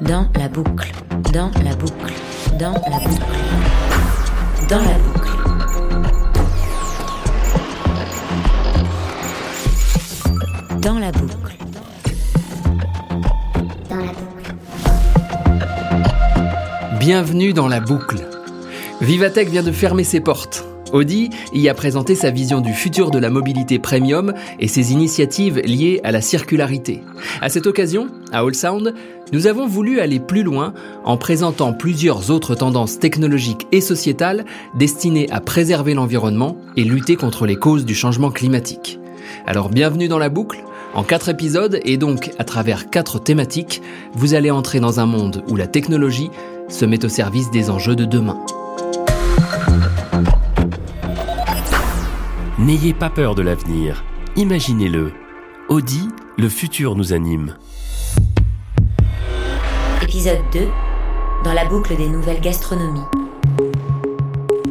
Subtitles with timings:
[0.00, 0.92] Dans la boucle,
[1.34, 2.14] dans la boucle,
[2.58, 3.22] dans la boucle,
[4.68, 5.28] dans la boucle.
[10.80, 11.56] Dans la boucle.
[13.90, 14.36] Dans la boucle.
[16.98, 18.26] Bienvenue dans la boucle.
[19.02, 20.64] Vivatech vient de fermer ses portes.
[20.92, 25.58] Audi y a présenté sa vision du futur de la mobilité premium et ses initiatives
[25.58, 27.02] liées à la circularité.
[27.40, 28.94] À cette occasion, à All Sound,
[29.32, 30.74] nous avons voulu aller plus loin
[31.04, 37.46] en présentant plusieurs autres tendances technologiques et sociétales destinées à préserver l'environnement et lutter contre
[37.46, 38.98] les causes du changement climatique.
[39.46, 40.64] Alors bienvenue dans la boucle.
[40.92, 43.80] En quatre épisodes et donc à travers quatre thématiques,
[44.14, 46.30] vous allez entrer dans un monde où la technologie
[46.68, 48.44] se met au service des enjeux de demain.
[52.60, 54.04] N'ayez pas peur de l'avenir,
[54.36, 55.12] imaginez-le.
[55.70, 57.56] Audi, le futur nous anime.
[60.02, 60.60] Épisode 2.
[61.42, 63.00] Dans la boucle des nouvelles gastronomies.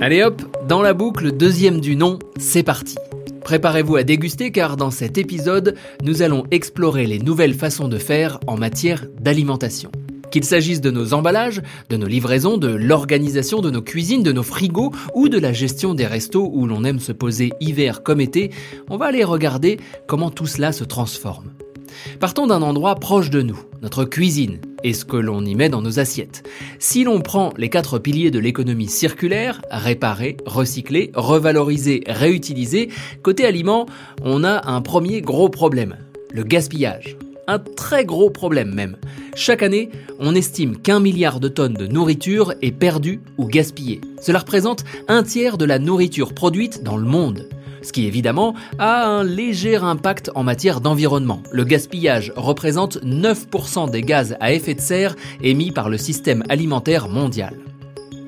[0.02, 2.96] Allez hop, dans la boucle, deuxième du nom, c'est parti.
[3.44, 8.40] Préparez-vous à déguster car dans cet épisode, nous allons explorer les nouvelles façons de faire
[8.46, 9.90] en matière d'alimentation.
[10.32, 14.44] Qu'il s'agisse de nos emballages, de nos livraisons, de l'organisation de nos cuisines, de nos
[14.44, 18.52] frigos ou de la gestion des restos où l'on aime se poser hiver comme été,
[18.90, 21.52] on va aller regarder comment tout cela se transforme.
[22.20, 25.82] Partons d'un endroit proche de nous, notre cuisine, et ce que l'on y met dans
[25.82, 26.44] nos assiettes.
[26.78, 32.90] Si l'on prend les quatre piliers de l'économie circulaire, réparer, recycler, revaloriser, réutiliser,
[33.24, 33.86] côté aliments,
[34.24, 35.98] on a un premier gros problème,
[36.32, 37.18] le gaspillage.
[37.50, 38.98] Un très gros problème même.
[39.34, 44.02] Chaque année, on estime qu'un milliard de tonnes de nourriture est perdue ou gaspillée.
[44.22, 47.50] Cela représente un tiers de la nourriture produite dans le monde
[47.82, 51.42] ce qui évidemment a un léger impact en matière d'environnement.
[51.50, 57.08] Le gaspillage représente 9% des gaz à effet de serre émis par le système alimentaire
[57.08, 57.56] mondial.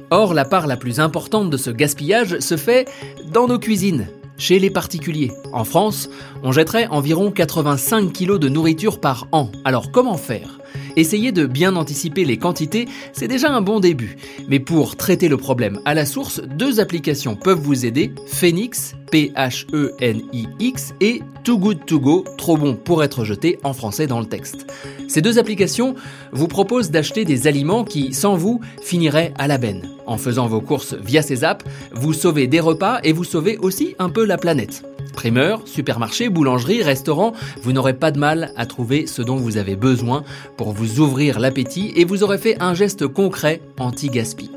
[0.10, 2.88] Or, la part la plus importante de ce gaspillage se fait
[3.34, 4.08] dans nos cuisines,
[4.42, 5.32] chez les particuliers.
[5.54, 6.10] En France,
[6.42, 9.52] on jetterait environ 85 kg de nourriture par an.
[9.64, 10.60] Alors comment faire?
[10.96, 14.18] Essayer de bien anticiper les quantités, c'est déjà un bon début.
[14.48, 20.94] Mais pour traiter le problème à la source, deux applications peuvent vous aider, Phoenix, P-H-E-N-I-X,
[21.02, 24.68] et Too Good To Go, trop bon pour être jeté en français dans le texte.
[25.08, 25.96] Ces deux applications
[26.32, 29.90] vous proposent d'acheter des aliments qui, sans vous, finiraient à la benne.
[30.06, 33.96] En faisant vos courses via ces apps, vous sauvez des repas et vous sauvez aussi
[34.00, 34.84] un peu la planète.
[35.14, 39.76] Primeur, supermarché, boulangerie, restaurant, vous n'aurez pas de mal à trouver ce dont vous avez
[39.76, 40.24] besoin
[40.58, 44.52] pour vous ouvrir l'appétit et vous aurez fait un geste concret anti-gaspi.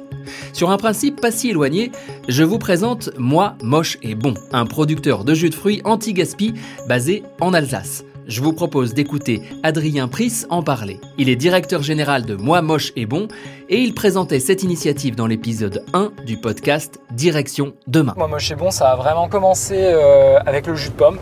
[0.53, 1.93] Sur un principe pas si éloigné,
[2.29, 6.55] je vous présente Moi Moche et Bon, un producteur de jus de fruits anti-gaspi
[6.89, 8.05] basé en Alsace.
[8.27, 10.99] Je vous propose d'écouter Adrien Pris en parler.
[11.19, 13.29] Il est directeur général de Moi Moche et Bon
[13.69, 18.15] et il présentait cette initiative dans l'épisode 1 du podcast Direction Demain.
[18.17, 21.19] Moi Moche et Bon, ça a vraiment commencé euh, avec le jus de pomme.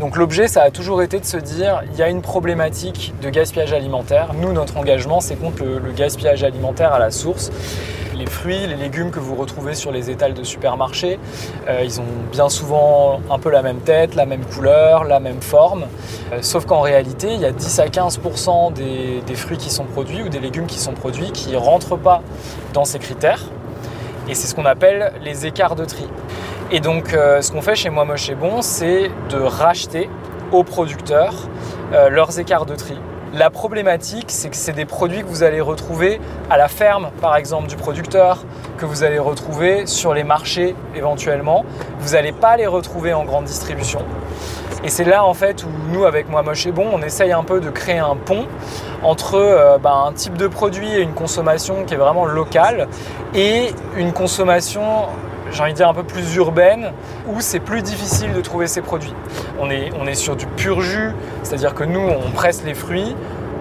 [0.00, 3.30] Donc l'objet, ça a toujours été de se dire, il y a une problématique de
[3.30, 4.32] gaspillage alimentaire.
[4.34, 7.52] Nous, notre engagement, c'est contre le gaspillage alimentaire à la source
[8.20, 11.18] les fruits, les légumes que vous retrouvez sur les étals de supermarché,
[11.68, 15.40] euh, ils ont bien souvent un peu la même tête, la même couleur, la même
[15.40, 15.86] forme.
[16.32, 20.22] Euh, sauf qu'en réalité, il y a 10 à 15% des, fruits qui sont produits
[20.22, 22.22] ou des légumes qui sont produits qui ne rentrent pas
[22.74, 23.42] dans ces critères.
[24.28, 26.06] Et c'est ce qu'on appelle les écarts de tri.
[26.70, 30.10] Et donc, euh, ce qu'on fait chez Moi Moche et Bon, c'est de racheter
[30.52, 31.48] aux producteurs
[32.08, 32.96] leurs écarts de tri
[33.32, 36.20] la problématique, c'est que c'est des produits que vous allez retrouver
[36.50, 38.44] à la ferme, par exemple, du producteur,
[38.76, 41.64] que vous allez retrouver sur les marchés éventuellement.
[42.00, 44.00] Vous n'allez pas les retrouver en grande distribution.
[44.82, 47.44] Et c'est là en fait où nous, avec Moi Moche et Bon, on essaye un
[47.44, 48.46] peu de créer un pont
[49.02, 52.88] entre euh, bah, un type de produit et une consommation qui est vraiment locale
[53.34, 54.82] et une consommation
[55.52, 56.92] j'ai envie de dire un peu plus urbaine,
[57.28, 59.14] où c'est plus difficile de trouver ces produits.
[59.58, 61.10] On est, sur du pur jus,
[61.42, 63.14] c'est-à-dire que nous, on presse les fruits,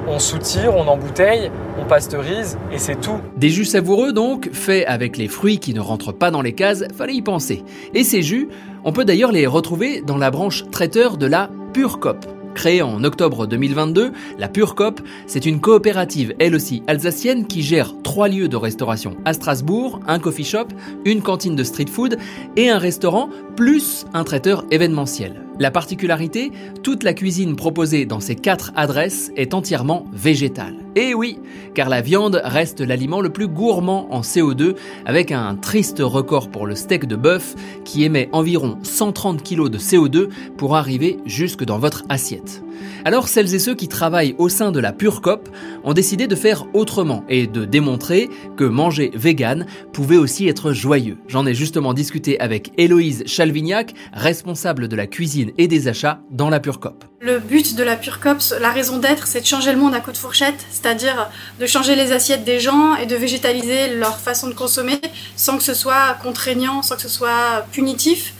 [0.07, 3.19] on soutire, on embouteille, on pasteurise et c'est tout.
[3.37, 6.83] Des jus savoureux donc, faits avec les fruits qui ne rentrent pas dans les cases,
[6.97, 7.63] fallait y penser.
[7.93, 8.49] Et ces jus,
[8.83, 12.25] on peut d'ailleurs les retrouver dans la branche traiteur de la Pure Cop.
[12.55, 17.93] Créée en octobre 2022, la Pure Cop, c'est une coopérative, elle aussi alsacienne, qui gère
[18.03, 20.67] trois lieux de restauration à Strasbourg, un coffee shop,
[21.05, 22.17] une cantine de street food
[22.55, 25.48] et un restaurant, plus un traiteur événementiel.
[25.59, 26.53] La particularité,
[26.83, 30.75] toute la cuisine proposée dans ces quatre adresses est entièrement végétale.
[30.95, 31.37] Et oui,
[31.75, 34.75] car la viande reste l'aliment le plus gourmand en CO2,
[35.05, 39.77] avec un triste record pour le steak de bœuf qui émet environ 130 kg de
[39.77, 42.63] CO2 pour arriver jusque dans votre assiette.
[43.05, 45.49] Alors celles et ceux qui travaillent au sein de la Pure Cop
[45.83, 51.17] ont décidé de faire autrement et de démontrer que manger vegan pouvait aussi être joyeux.
[51.27, 56.49] J'en ai justement discuté avec Héloïse Chalvignac, responsable de la cuisine et des achats dans
[56.49, 57.05] la Pure Cop.
[57.21, 59.99] Le but de la Pure Cops, la raison d'être, c'est de changer le monde à
[59.99, 61.29] coup de fourchette, c'est-à-dire
[61.59, 64.99] de changer les assiettes des gens et de végétaliser leur façon de consommer
[65.35, 68.33] sans que ce soit contraignant, sans que ce soit punitif.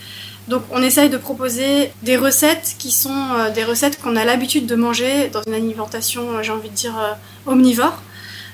[0.50, 4.66] Donc on essaye de proposer des recettes qui sont euh, des recettes qu'on a l'habitude
[4.66, 7.14] de manger dans une alimentation, euh, j'ai envie de dire, euh,
[7.52, 8.02] omnivore.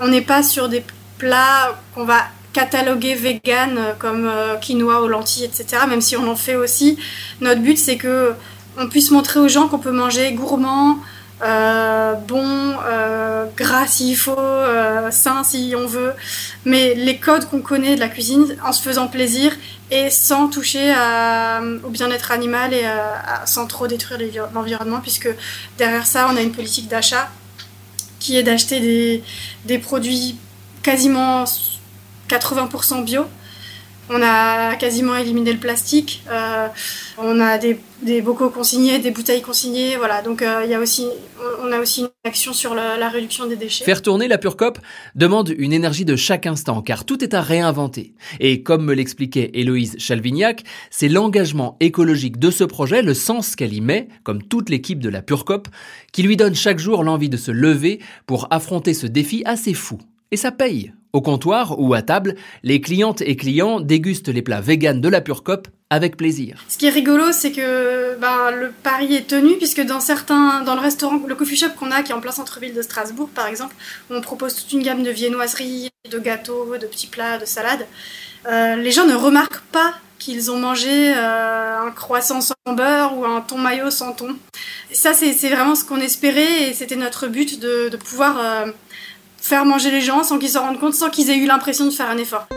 [0.01, 0.83] On n'est pas sur des
[1.17, 4.29] plats qu'on va cataloguer vegan comme
[4.61, 5.83] quinoa aux lentilles, etc.
[5.87, 6.97] Même si on en fait aussi.
[7.39, 8.33] Notre but c'est que
[8.77, 10.97] on puisse montrer aux gens qu'on peut manger gourmand,
[11.41, 16.13] euh, bon, euh, gras s'il faut, euh, sain si on veut,
[16.63, 19.51] mais les codes qu'on connaît de la cuisine en se faisant plaisir
[19.91, 20.93] et sans toucher
[21.83, 22.85] au bien-être animal et
[23.45, 24.19] sans trop détruire
[24.53, 25.29] l'environnement, puisque
[25.77, 27.29] derrière ça, on a une politique d'achat
[28.19, 29.23] qui est d'acheter
[29.65, 30.37] des produits
[30.81, 31.43] quasiment
[32.29, 33.25] 80% bio.
[34.09, 36.23] On a quasiment éliminé le plastique.
[36.29, 36.67] Euh,
[37.17, 39.97] on a des, bocaux consignés, des bouteilles consignées.
[39.97, 40.21] Voilà.
[40.21, 41.07] Donc euh, il y a aussi,
[41.63, 43.83] on a aussi une action sur la, réduction des déchets.
[43.83, 44.77] Faire tourner la Pure Cop
[45.15, 48.13] demande une énergie de chaque instant, car tout est à réinventer.
[48.39, 53.73] Et comme me l'expliquait Héloïse Chalvignac, c'est l'engagement écologique de ce projet, le sens qu'elle
[53.73, 55.67] y met, comme toute l'équipe de la Pure Cop,
[56.11, 59.97] qui lui donne chaque jour l'envie de se lever pour affronter ce défi assez fou.
[60.31, 60.93] Et ça paye.
[61.15, 65.21] Au comptoir ou à table, les clientes et clients dégustent les plats véganes de la
[65.21, 66.61] Pure Cop avec plaisir.
[66.67, 70.75] Ce qui est rigolo, c'est que ben, le pari est tenu puisque dans certains, dans
[70.75, 73.47] le restaurant, le coffee shop qu'on a qui est en plein centre-ville de Strasbourg par
[73.47, 73.73] exemple,
[74.09, 77.87] on propose toute une gamme de viennoiseries, de gâteaux, de petits plats, de salades.
[78.47, 83.23] Euh, les gens ne remarquent pas qu'ils ont mangé euh, un croissant sans beurre ou
[83.23, 84.35] un thon maillot sans thon.
[84.91, 88.65] ça, c'est vraiment ce qu'on espérait et c'était notre but de, pouvoir euh,
[89.45, 91.91] faire manger les gens sans qu'ils s'en rendent compte, sans qu'ils aient eu l'impression de
[91.91, 92.47] faire un effort.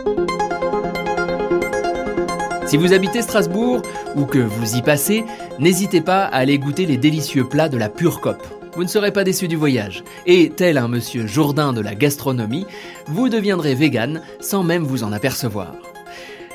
[2.65, 3.83] Si vous habitez Strasbourg
[4.15, 5.23] ou que vous y passez,
[5.59, 8.43] n'hésitez pas à aller goûter les délicieux plats de la Pure Cop.
[8.75, 10.03] Vous ne serez pas déçu du voyage.
[10.25, 12.65] Et tel un monsieur Jourdain de la gastronomie,
[13.07, 15.75] vous deviendrez vegan sans même vous en apercevoir.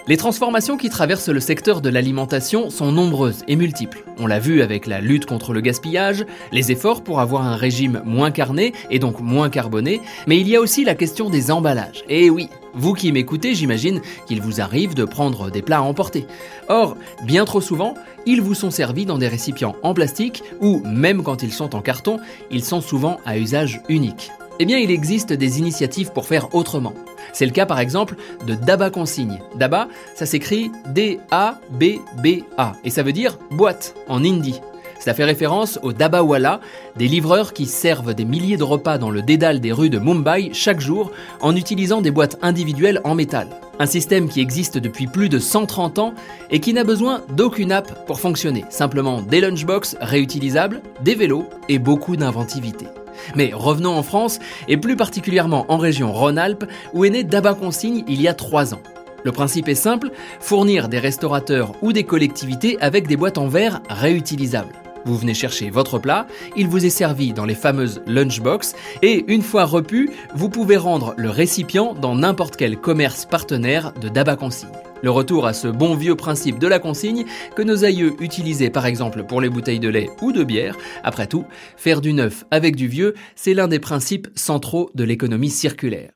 [0.07, 4.05] Les transformations qui traversent le secteur de l'alimentation sont nombreuses et multiples.
[4.19, 8.03] On l'a vu avec la lutte contre le gaspillage, les efforts pour avoir un régime
[8.05, 12.05] moins carné et donc moins carboné, mais il y a aussi la question des emballages.
[12.11, 16.27] Et oui, vous qui m'écoutez, j'imagine qu'il vous arrive de prendre des plats à emporter.
[16.69, 17.95] Or, bien trop souvent,
[18.27, 21.81] ils vous sont servis dans des récipients en plastique ou, même quand ils sont en
[21.81, 22.21] carton,
[22.51, 24.33] ils sont souvent à usage unique.
[24.59, 26.93] Eh bien, il existe des initiatives pour faire autrement.
[27.33, 28.17] C'est le cas par exemple
[28.47, 29.41] de Daba Consigne.
[29.57, 34.61] Daba, ça s'écrit D-A-B-B-A et ça veut dire boîte en hindi.
[35.05, 36.61] Cela fait référence aux Dabawala,
[36.97, 40.49] des livreurs qui servent des milliers de repas dans le dédale des rues de Mumbai
[40.55, 41.11] chaque jour
[41.43, 43.49] en utilisant des boîtes individuelles en métal.
[43.79, 46.15] Un système qui existe depuis plus de 130 ans
[46.51, 48.65] et qui n'a besoin d'aucune app pour fonctionner.
[48.71, 52.87] Simplement des lunchbox réutilisables, des vélos et beaucoup d'inventivité.
[53.35, 54.39] Mais revenons en France,
[54.69, 58.75] et plus particulièrement en région Rhône-Alpes, où est né Daba Consigne il y a trois
[58.75, 58.83] ans.
[59.25, 63.81] Le principe est simple, fournir des restaurateurs ou des collectivités avec des boîtes en verre
[63.89, 64.75] réutilisables.
[65.07, 66.27] Vous venez chercher votre plat,
[66.57, 71.15] il vous est servi dans les fameuses lunchbox et une fois repu, vous pouvez rendre
[71.17, 74.69] le récipient dans n'importe quel commerce partenaire de Daba Consigne.
[75.05, 78.87] Le retour à ce bon vieux principe de la consigne que nos aïeux utilisaient par
[78.87, 80.79] exemple pour les bouteilles de lait ou de bière.
[81.03, 81.45] Après tout,
[81.77, 86.14] faire du neuf avec du vieux, c'est l'un des principes centraux de l'économie circulaire.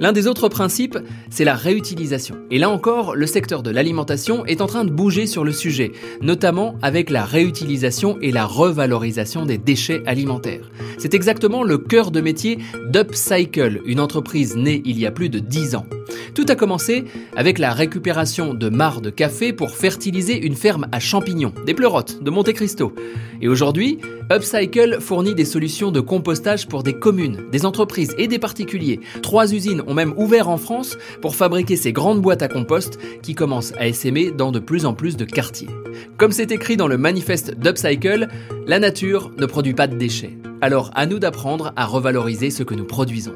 [0.00, 2.36] L'un des autres principes, c'est la réutilisation.
[2.50, 5.92] Et là encore, le secteur de l'alimentation est en train de bouger sur le sujet,
[6.22, 10.70] notamment avec la réutilisation et la revalorisation des déchets alimentaires.
[10.98, 15.40] C'est exactement le cœur de métier d'Upcycle, une entreprise née il y a plus de
[15.40, 15.86] 10 ans.
[16.34, 17.04] Tout a commencé
[17.36, 22.22] avec la récupération de mares de café pour fertiliser une ferme à champignons, des pleurotes
[22.22, 22.92] de Monte Cristo.
[23.40, 23.98] Et aujourd'hui,
[24.30, 29.00] Upcycle fournit des solutions de compostage pour des communes, des entreprises et des particuliers.
[29.22, 33.34] Trois usines ont même ouvert en France pour fabriquer ces grandes boîtes à compost qui
[33.34, 35.68] commencent à essaimer dans de plus en plus de quartiers.
[36.16, 38.28] Comme c'est écrit dans le manifeste d'Upcycle,
[38.66, 40.38] la nature ne produit pas de déchets.
[40.60, 43.34] Alors à nous d'apprendre à revaloriser ce que nous produisons.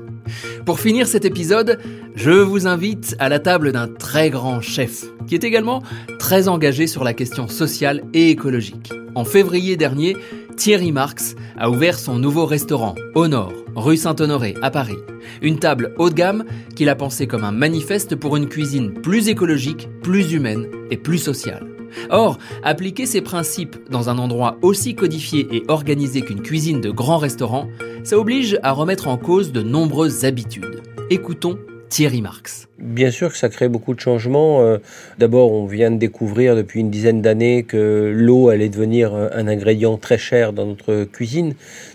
[0.64, 1.78] Pour finir cet épisode,
[2.14, 5.82] je vous invite à la table d'un très grand chef, qui est également
[6.18, 8.92] très engagé sur la question sociale et écologique.
[9.14, 10.16] En février dernier,
[10.56, 14.99] Thierry Marx a ouvert son nouveau restaurant, au nord, rue Saint-Honoré, à Paris.
[15.40, 16.44] Une table haut de gamme
[16.76, 21.18] qu'il a pensée comme un manifeste pour une cuisine plus écologique, plus humaine et plus
[21.18, 21.66] sociale.
[22.11, 27.18] Or, appliquer ces principes dans un endroit aussi codifié et organisé qu'une cuisine de grand
[27.18, 27.68] restaurant,
[28.02, 30.82] ça oblige à remettre en cause de nombreuses habitudes.
[31.11, 32.68] Écoutons Thierry Marx.
[32.82, 34.60] Bien sûr que ça crée beaucoup de changements.
[34.62, 34.78] Euh,
[35.18, 39.96] d'abord, on vient de découvrir depuis une dizaine d'années que l'eau allait devenir un ingrédient
[39.98, 41.54] très cher dans notre cuisine.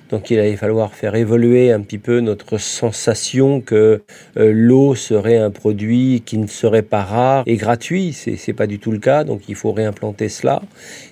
[0.10, 4.02] Donc il allait falloir faire évoluer un petit peu notre sensation que
[4.38, 8.14] euh, l'eau serait un produit qui ne serait pas rare et gratuit.
[8.14, 9.26] C'est, c'est pas du tout le cas.
[9.26, 10.62] Donc il faut réimplanter cela.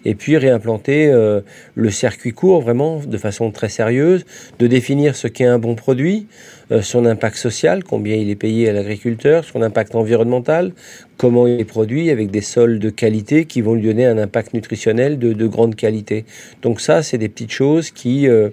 [0.06, 1.42] Et puis réimplanter euh,
[1.76, 4.26] le circuit court vraiment de façon très sérieuse,
[4.60, 6.28] de définir ce qu'est un bon produit,
[6.72, 10.72] euh, son impact social, combien il est payé à l'agriculteur, impact environnemental,
[11.18, 14.54] comment il est produit avec des sols de qualité qui vont lui donner un impact
[14.54, 16.26] nutritionnel de, de grande qualité.
[16.62, 18.50] Donc ça, c'est des petites choses qui, euh,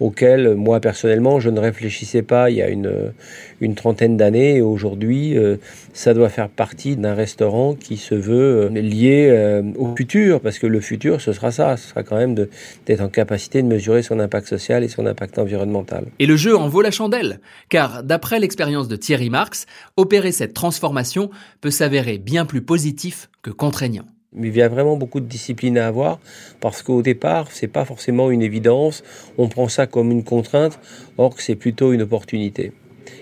[0.00, 5.56] auxquelles moi personnellement, je ne réfléchissais pas il y a une, trentaine d'années aujourd'hui, euh,
[5.92, 10.58] ça doit faire partie d'un restaurant qui se veut euh, lié euh, au futur parce
[10.58, 14.02] que le futur, ce sera ça, ce sera quand même d'être en capacité de mesurer
[14.02, 16.06] son impact social et son impact environnemental.
[16.18, 20.54] Et le jeu en vaut la chandelle, car d'après l'expérience de Thierry Marx, opérer cette
[20.54, 21.30] transformation
[21.60, 24.06] peut s'avérer bien plus positif que contraignant.
[24.38, 26.18] Il y a vraiment beaucoup de discipline à avoir
[26.60, 29.02] parce qu'au départ, c'est pas forcément une évidence.
[29.38, 30.78] On prend ça comme une contrainte,
[31.16, 32.72] or que c'est plutôt une opportunité.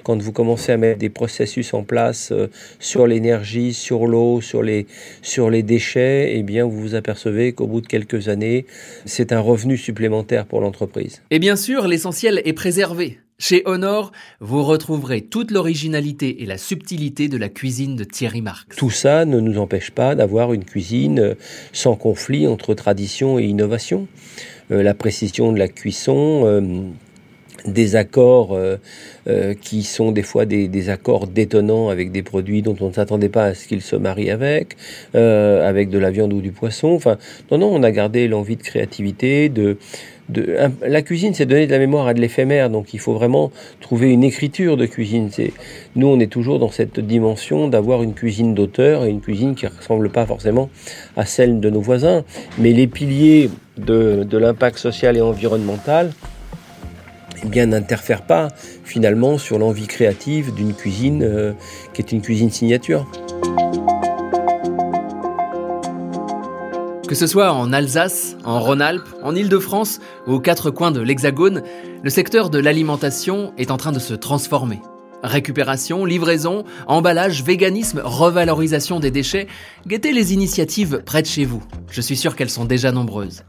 [0.02, 2.48] Quand vous commencez à mettre des processus en place euh,
[2.78, 4.86] sur l'énergie, sur l'eau, sur les,
[5.22, 8.66] sur les déchets, eh bien, vous vous apercevez qu'au bout de quelques années,
[9.04, 11.22] c'est un revenu supplémentaire pour l'entreprise.
[11.30, 13.18] Et bien sûr, l'essentiel est préservé.
[13.38, 18.76] Chez Honor, vous retrouverez toute l'originalité et la subtilité de la cuisine de Thierry Marx.
[18.76, 21.34] Tout ça ne nous empêche pas d'avoir une cuisine euh,
[21.72, 24.06] sans conflit entre tradition et innovation.
[24.70, 26.94] Euh, la précision de la cuisson,
[27.66, 28.76] des accords euh,
[29.26, 33.28] euh, qui sont des fois des, accords détonnants avec des produits dont on ne s'attendait
[33.28, 34.76] pas à ce qu'ils se marient avec,
[35.14, 36.88] euh, avec de la viande ou du poisson.
[36.88, 37.16] Enfin,
[37.50, 39.78] non, non, on a gardé l'envie de créativité, de,
[40.28, 43.50] la cuisine, c'est donner de la mémoire à de l'éphémère, donc il faut vraiment
[43.80, 45.30] trouver une écriture de cuisine.
[45.96, 49.66] Nous, on est toujours dans cette dimension d'avoir une cuisine d'auteur et une cuisine qui
[49.66, 50.70] ressemble pas forcément
[51.16, 52.24] à celle de nos voisins,
[52.58, 56.10] mais les piliers de, l'impact social et environnemental
[57.44, 58.48] eh bien n'interfère pas
[58.84, 61.52] finalement sur l'envie créative d'une cuisine euh,
[61.92, 63.06] qui est une cuisine signature.
[67.06, 71.62] Que ce soit en Alsace, en Rhône-Alpes, en Île-de-France ou aux quatre coins de l'Hexagone,
[72.02, 74.80] le secteur de l'alimentation est en train de se transformer.
[75.22, 79.48] Récupération, livraison, emballage, véganisme, revalorisation des déchets,
[79.86, 81.62] guettez les initiatives près de chez vous.
[81.90, 83.42] Je suis sûr qu'elles sont déjà nombreuses.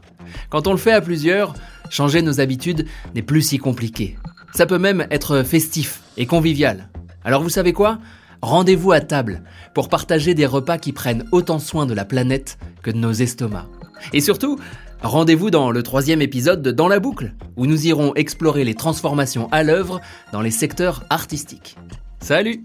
[0.50, 1.54] Quand on le fait à plusieurs,
[1.88, 4.18] changer nos habitudes n'est plus si compliqué.
[4.52, 6.90] Ça peut même être festif et convivial.
[7.24, 7.98] Alors vous savez quoi?
[8.42, 9.42] Rendez-vous à table
[9.74, 13.66] pour partager des repas qui prennent autant soin de la planète que de nos estomacs.
[14.12, 14.58] Et surtout,
[15.02, 19.48] rendez-vous dans le troisième épisode de Dans la boucle, où nous irons explorer les transformations
[19.52, 20.00] à l'œuvre
[20.32, 21.76] dans les secteurs artistiques.
[22.20, 22.64] Salut